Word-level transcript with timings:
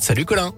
Salut 0.00 0.26
Colin. 0.26 0.52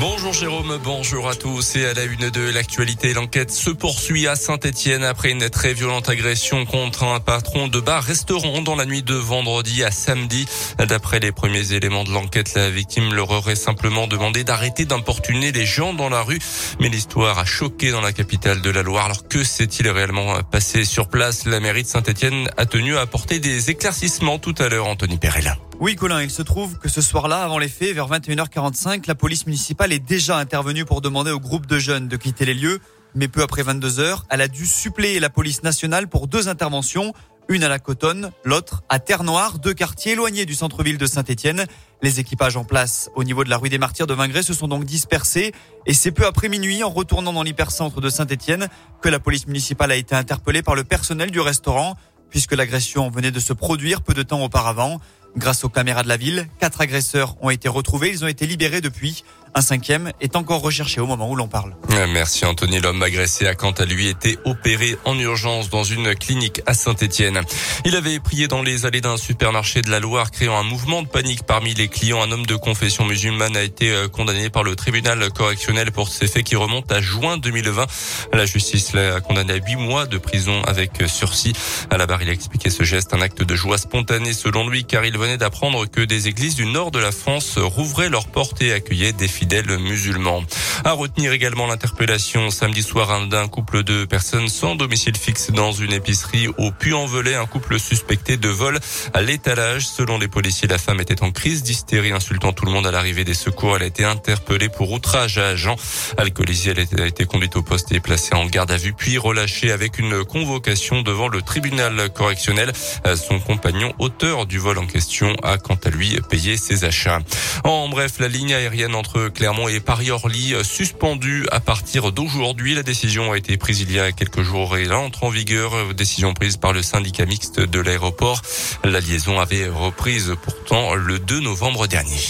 Bonjour 0.00 0.32
Jérôme, 0.32 0.80
bonjour 0.82 1.28
à 1.28 1.36
tous 1.36 1.76
et 1.76 1.86
à 1.86 1.94
la 1.94 2.02
une 2.02 2.30
de 2.30 2.50
l'actualité. 2.50 3.12
L'enquête 3.12 3.52
se 3.52 3.70
poursuit 3.70 4.26
à 4.26 4.34
Saint-Etienne 4.34 5.04
après 5.04 5.30
une 5.30 5.48
très 5.48 5.72
violente 5.72 6.08
agression 6.08 6.64
contre 6.64 7.04
un 7.04 7.20
patron 7.20 7.68
de 7.68 7.78
bar-restaurant 7.78 8.62
dans 8.62 8.74
la 8.74 8.86
nuit 8.86 9.04
de 9.04 9.14
vendredi 9.14 9.84
à 9.84 9.92
samedi. 9.92 10.46
D'après 10.78 11.20
les 11.20 11.30
premiers 11.30 11.74
éléments 11.74 12.02
de 12.02 12.10
l'enquête, 12.10 12.54
la 12.54 12.70
victime 12.70 13.14
leur 13.14 13.30
aurait 13.30 13.54
simplement 13.54 14.08
demandé 14.08 14.42
d'arrêter 14.42 14.84
d'importuner 14.84 15.52
les 15.52 15.66
gens 15.66 15.94
dans 15.94 16.08
la 16.08 16.22
rue. 16.22 16.40
Mais 16.80 16.88
l'histoire 16.88 17.38
a 17.38 17.44
choqué 17.44 17.92
dans 17.92 18.00
la 18.00 18.12
capitale 18.12 18.62
de 18.62 18.70
la 18.70 18.82
Loire. 18.82 19.04
Alors 19.04 19.28
que 19.28 19.44
s'est-il 19.44 19.88
réellement 19.88 20.42
passé 20.42 20.84
sur 20.84 21.06
place? 21.08 21.44
La 21.44 21.60
mairie 21.60 21.84
de 21.84 21.88
Saint-Etienne 21.88 22.50
a 22.56 22.66
tenu 22.66 22.96
à 22.96 23.02
apporter 23.02 23.38
des 23.38 23.70
éclaircissements 23.70 24.40
tout 24.40 24.54
à 24.58 24.68
l'heure, 24.68 24.88
Anthony 24.88 25.18
Perella. 25.18 25.56
Oui, 25.82 25.96
Colin, 25.96 26.22
il 26.22 26.30
se 26.30 26.42
trouve 26.42 26.78
que 26.78 26.88
ce 26.88 27.00
soir-là, 27.00 27.42
avant 27.42 27.58
les 27.58 27.68
faits, 27.68 27.92
vers 27.92 28.08
21h45, 28.08 29.02
la 29.08 29.16
police 29.16 29.46
municipale 29.46 29.92
est 29.92 29.98
déjà 29.98 30.38
intervenue 30.38 30.84
pour 30.84 31.00
demander 31.00 31.32
au 31.32 31.40
groupe 31.40 31.66
de 31.66 31.80
jeunes 31.80 32.06
de 32.06 32.16
quitter 32.16 32.44
les 32.44 32.54
lieux. 32.54 32.78
Mais 33.16 33.26
peu 33.26 33.42
après 33.42 33.64
22h, 33.64 34.20
elle 34.30 34.42
a 34.42 34.46
dû 34.46 34.64
suppléer 34.64 35.18
la 35.18 35.28
police 35.28 35.64
nationale 35.64 36.06
pour 36.06 36.28
deux 36.28 36.46
interventions. 36.46 37.14
Une 37.48 37.64
à 37.64 37.68
la 37.68 37.80
Cotonne, 37.80 38.30
l'autre 38.44 38.84
à 38.88 39.00
Terre-Noire, 39.00 39.58
deux 39.58 39.74
quartiers 39.74 40.12
éloignés 40.12 40.46
du 40.46 40.54
centre-ville 40.54 40.98
de 40.98 41.06
Saint-Étienne. 41.06 41.66
Les 42.00 42.20
équipages 42.20 42.56
en 42.56 42.62
place 42.62 43.10
au 43.16 43.24
niveau 43.24 43.42
de 43.42 43.50
la 43.50 43.56
rue 43.56 43.68
des 43.68 43.78
Martyrs 43.78 44.06
de 44.06 44.14
Vingré 44.14 44.44
se 44.44 44.54
sont 44.54 44.68
donc 44.68 44.84
dispersés 44.84 45.52
et 45.86 45.94
c'est 45.94 46.12
peu 46.12 46.26
après 46.26 46.48
minuit 46.48 46.84
en 46.84 46.90
retournant 46.90 47.32
dans 47.32 47.42
l'hypercentre 47.42 48.00
de 48.00 48.08
Saint-Étienne 48.08 48.68
que 49.00 49.08
la 49.08 49.18
police 49.18 49.48
municipale 49.48 49.90
a 49.90 49.96
été 49.96 50.14
interpellée 50.14 50.62
par 50.62 50.76
le 50.76 50.84
personnel 50.84 51.32
du 51.32 51.40
restaurant 51.40 51.96
puisque 52.32 52.52
l'agression 52.52 53.10
venait 53.10 53.30
de 53.30 53.38
se 53.38 53.52
produire 53.52 54.00
peu 54.00 54.14
de 54.14 54.22
temps 54.22 54.42
auparavant. 54.42 55.00
Grâce 55.36 55.64
aux 55.64 55.68
caméras 55.68 56.02
de 56.02 56.08
la 56.08 56.16
ville, 56.16 56.46
quatre 56.58 56.80
agresseurs 56.80 57.36
ont 57.42 57.50
été 57.50 57.68
retrouvés. 57.68 58.10
Ils 58.10 58.24
ont 58.24 58.28
été 58.28 58.46
libérés 58.46 58.80
depuis. 58.80 59.24
Un 59.54 59.60
cinquième 59.60 60.12
est 60.20 60.34
encore 60.34 60.62
recherché 60.62 61.00
au 61.00 61.06
moment 61.06 61.28
où 61.28 61.36
l'on 61.36 61.46
parle. 61.46 61.74
Merci 62.08 62.46
Anthony. 62.46 62.80
L'homme 62.80 63.02
agressé 63.02 63.46
a 63.46 63.54
quant 63.54 63.72
à 63.72 63.84
lui 63.84 64.08
été 64.08 64.38
opéré 64.46 64.96
en 65.04 65.18
urgence 65.18 65.68
dans 65.68 65.84
une 65.84 66.14
clinique 66.14 66.62
à 66.64 66.72
Saint-Etienne. 66.72 67.42
Il 67.84 67.94
avait 67.94 68.18
prié 68.18 68.48
dans 68.48 68.62
les 68.62 68.86
allées 68.86 69.02
d'un 69.02 69.18
supermarché 69.18 69.82
de 69.82 69.90
la 69.90 70.00
Loire, 70.00 70.30
créant 70.30 70.56
un 70.56 70.62
mouvement 70.62 71.02
de 71.02 71.08
panique 71.08 71.42
parmi 71.42 71.74
les 71.74 71.88
clients. 71.88 72.22
Un 72.22 72.32
homme 72.32 72.46
de 72.46 72.56
confession 72.56 73.04
musulmane 73.04 73.54
a 73.54 73.62
été 73.62 73.90
euh, 73.90 74.08
condamné 74.08 74.48
par 74.48 74.62
le 74.62 74.74
tribunal 74.74 75.30
correctionnel 75.30 75.92
pour 75.92 76.08
ces 76.08 76.28
faits 76.28 76.44
qui 76.44 76.56
remontent 76.56 76.94
à 76.94 77.02
juin 77.02 77.36
2020. 77.36 77.86
La 78.32 78.46
justice 78.46 78.94
l'a 78.94 79.20
condamné 79.20 79.52
à 79.52 79.56
huit 79.56 79.76
mois 79.76 80.06
de 80.06 80.16
prison 80.16 80.62
avec 80.62 80.92
sursis. 81.06 81.52
À 81.90 81.98
la 81.98 82.06
barre, 82.06 82.22
il 82.22 82.30
a 82.30 82.32
expliqué 82.32 82.70
ce 82.70 82.84
geste, 82.84 83.12
un 83.12 83.20
acte 83.20 83.42
de 83.42 83.54
joie 83.54 83.76
spontanée 83.76 84.32
selon 84.32 84.66
lui, 84.66 84.84
car 84.86 85.04
il 85.04 85.18
venait 85.18 85.36
d'apprendre 85.36 85.84
que 85.84 86.00
des 86.00 86.28
églises 86.28 86.54
du 86.54 86.64
nord 86.64 86.90
de 86.90 86.98
la 86.98 87.12
France 87.12 87.58
rouvraient 87.58 88.08
leurs 88.08 88.28
portes 88.28 88.62
et 88.62 88.72
accueillaient 88.72 89.12
des 89.12 89.28
fidèles 89.42 89.76
musulmans. 89.78 90.44
À 90.84 90.92
retenir 90.92 91.32
également 91.32 91.66
l'interpellation 91.66 92.50
samedi 92.50 92.82
soir 92.82 93.26
d'un 93.28 93.46
couple 93.48 93.84
de 93.84 94.04
personnes 94.04 94.48
sans 94.48 94.74
domicile 94.74 95.16
fixe 95.16 95.50
dans 95.50 95.72
une 95.72 95.92
épicerie 95.92 96.48
au 96.58 96.70
Puy-en-Velay, 96.72 97.34
un 97.34 97.46
couple 97.46 97.78
suspecté 97.78 98.36
de 98.36 98.48
vol 98.48 98.78
à 99.14 99.22
l'étalage. 99.22 99.86
Selon 99.86 100.18
les 100.18 100.28
policiers, 100.28 100.68
la 100.68 100.78
femme 100.78 101.00
était 101.00 101.22
en 101.22 101.30
crise 101.30 101.62
d'hystérie, 101.62 102.12
insultant 102.12 102.52
tout 102.52 102.64
le 102.64 102.72
monde 102.72 102.86
à 102.86 102.90
l'arrivée 102.90 103.24
des 103.24 103.34
secours. 103.34 103.76
Elle 103.76 103.84
a 103.84 103.86
été 103.86 104.04
interpellée 104.04 104.68
pour 104.68 104.90
outrage 104.90 105.38
à 105.38 105.48
agent. 105.48 105.76
Alcoolisée, 106.18 106.74
elle 106.92 107.00
a 107.00 107.06
été 107.06 107.24
conduite 107.24 107.56
au 107.56 107.62
poste 107.62 107.92
et 107.92 108.00
placée 108.00 108.34
en 108.34 108.46
garde 108.46 108.70
à 108.70 108.76
vue, 108.76 108.92
puis 108.92 109.18
relâchée 109.18 109.70
avec 109.70 109.98
une 109.98 110.24
convocation 110.24 111.02
devant 111.02 111.28
le 111.28 111.42
tribunal 111.42 112.10
correctionnel. 112.12 112.72
Son 113.14 113.38
compagnon, 113.38 113.92
auteur 113.98 114.46
du 114.46 114.58
vol 114.58 114.78
en 114.78 114.86
question, 114.86 115.34
a 115.42 115.58
quant 115.58 115.78
à 115.84 115.90
lui 115.90 116.18
payé 116.28 116.56
ses 116.56 116.84
achats. 116.84 117.20
En 117.64 117.88
bref, 117.88 118.14
la 118.18 118.28
ligne 118.28 118.54
aérienne 118.54 118.94
entre 118.94 119.28
Clermont 119.28 119.68
et 119.68 119.80
Paris-Orly 119.80 120.54
suspendue 120.62 121.46
à 121.50 121.60
partir 121.60 122.12
d'aujourd'hui. 122.12 122.74
La 122.74 122.82
décision 122.82 123.32
a 123.32 123.38
été 123.38 123.56
prise 123.56 123.80
il 123.80 123.92
y 123.92 123.98
a 123.98 124.12
quelques 124.12 124.42
jours 124.42 124.76
et 124.76 124.90
entre 124.90 125.24
en 125.24 125.28
vigueur. 125.28 125.94
Décision 125.94 126.34
prise 126.34 126.56
par 126.56 126.72
le 126.72 126.82
syndicat 126.82 127.26
mixte 127.26 127.60
de 127.60 127.80
l'aéroport. 127.80 128.42
La 128.84 129.00
liaison 129.00 129.40
avait 129.40 129.68
reprise 129.68 130.34
pourtant 130.42 130.94
le 130.94 131.18
2 131.18 131.40
novembre 131.40 131.86
dernier. 131.86 132.20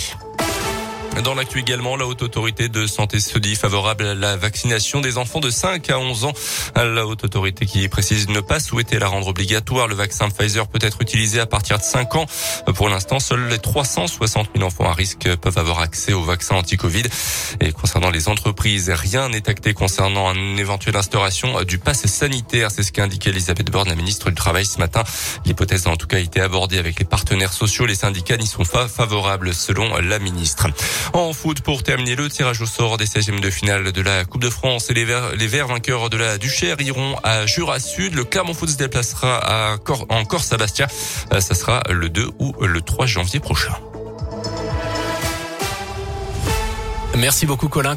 Dans 1.20 1.34
l'actu 1.34 1.60
également, 1.60 1.96
la 1.96 2.06
haute 2.06 2.22
autorité 2.22 2.68
de 2.68 2.86
santé 2.86 3.20
se 3.20 3.38
dit 3.38 3.54
favorable 3.54 4.04
à 4.04 4.14
la 4.14 4.36
vaccination 4.36 5.00
des 5.00 5.18
enfants 5.18 5.40
de 5.40 5.50
5 5.50 5.90
à 5.90 5.98
11 5.98 6.24
ans. 6.24 6.32
La 6.74 7.06
haute 7.06 7.22
autorité 7.22 7.66
qui 7.66 7.86
précise 7.88 8.28
ne 8.28 8.40
pas 8.40 8.58
souhaiter 8.58 8.98
la 8.98 9.08
rendre 9.08 9.28
obligatoire. 9.28 9.88
Le 9.88 9.94
vaccin 9.94 10.30
Pfizer 10.30 10.66
peut 10.66 10.78
être 10.80 11.02
utilisé 11.02 11.38
à 11.38 11.46
partir 11.46 11.78
de 11.78 11.82
5 11.82 12.16
ans. 12.16 12.26
Pour 12.74 12.88
l'instant, 12.88 13.20
seuls 13.20 13.46
les 13.48 13.58
360 13.58 14.48
000 14.56 14.66
enfants 14.66 14.88
à 14.88 14.94
risque 14.94 15.28
peuvent 15.36 15.58
avoir 15.58 15.80
accès 15.80 16.12
au 16.14 16.22
vaccin 16.22 16.56
anti-Covid. 16.56 17.04
Et 17.60 17.72
concernant 17.72 18.10
les 18.10 18.28
entreprises, 18.28 18.90
rien 18.90 19.28
n'est 19.28 19.48
acté 19.48 19.74
concernant 19.74 20.32
une 20.34 20.58
éventuelle 20.58 20.96
instauration 20.96 21.62
du 21.62 21.78
pass 21.78 22.06
sanitaire. 22.06 22.70
C'est 22.70 22.82
ce 22.82 22.90
qu'a 22.90 23.04
indiqué 23.04 23.30
Elisabeth 23.30 23.70
Borne, 23.70 23.90
la 23.90 23.96
ministre 23.96 24.30
du 24.30 24.34
Travail 24.34 24.64
ce 24.64 24.78
matin. 24.78 25.04
L'hypothèse 25.44 25.86
a 25.86 25.90
en 25.90 25.96
tout 25.96 26.06
cas 26.06 26.18
été 26.18 26.40
abordée 26.40 26.78
avec 26.78 26.98
les 26.98 27.04
partenaires 27.04 27.52
sociaux. 27.52 27.86
Les 27.86 27.96
syndicats 27.96 28.38
n'y 28.38 28.46
sont 28.46 28.64
pas 28.64 28.88
favorables 28.88 29.52
selon 29.54 29.94
la 29.98 30.18
ministre. 30.18 30.66
En 31.12 31.32
foot, 31.32 31.60
pour 31.60 31.82
terminer 31.82 32.14
le 32.14 32.28
tirage 32.28 32.60
au 32.60 32.66
sort 32.66 32.96
des 32.96 33.06
16e 33.06 33.40
de 33.40 33.50
finale 33.50 33.92
de 33.92 34.02
la 34.02 34.24
Coupe 34.24 34.42
de 34.42 34.50
France 34.50 34.90
et 34.90 34.94
les 34.94 35.04
Verts, 35.04 35.66
vainqueurs 35.66 36.10
de 36.10 36.16
la 36.16 36.38
Duchère 36.38 36.80
iront 36.80 37.16
à 37.22 37.46
Jura 37.46 37.78
Sud. 37.80 38.14
Le 38.14 38.24
Clermont 38.24 38.54
Foot 38.54 38.70
se 38.70 38.76
déplacera 38.76 39.38
à 39.38 39.76
en 40.08 40.24
Corse-Bastia. 40.24 40.86
Euh, 41.32 41.40
ça 41.40 41.54
sera 41.54 41.82
le 41.90 42.08
2 42.08 42.30
ou 42.38 42.54
le 42.62 42.80
3 42.80 43.06
janvier 43.06 43.40
prochain. 43.40 43.74
Merci 47.16 47.46
beaucoup 47.46 47.68
Colin. 47.68 47.90